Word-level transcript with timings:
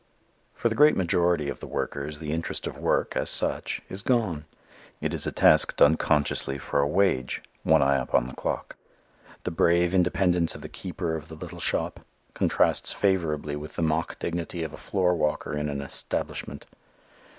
For 0.55 0.67
the 0.67 0.73
great 0.73 0.95
majority 0.97 1.47
of 1.47 1.59
the 1.59 1.67
workers, 1.67 2.17
the 2.17 2.31
interest 2.31 2.65
of 2.65 2.75
work 2.75 3.15
as 3.15 3.29
such 3.29 3.83
is 3.87 4.01
gone. 4.01 4.45
It 4.99 5.13
is 5.13 5.27
a 5.27 5.31
task 5.31 5.75
done 5.77 5.95
consciously 5.95 6.57
for 6.57 6.79
a 6.79 6.87
wage, 6.87 7.43
one 7.61 7.83
eye 7.83 7.97
upon 8.01 8.25
the 8.25 8.33
clock. 8.33 8.77
The 9.43 9.51
brave 9.51 9.93
independence 9.93 10.55
of 10.55 10.61
the 10.61 10.69
keeper 10.69 11.15
of 11.15 11.27
the 11.27 11.35
little 11.35 11.59
shop 11.59 11.99
contrasts 12.33 12.91
favorably 12.91 13.55
with 13.55 13.75
the 13.75 13.83
mock 13.83 14.17
dignity 14.17 14.63
of 14.63 14.73
a 14.73 14.75
floor 14.77 15.13
walker 15.13 15.55
in 15.55 15.69
an 15.69 15.81
"establishment." 15.81 16.65